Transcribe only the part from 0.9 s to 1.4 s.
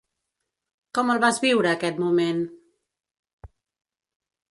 Com el vas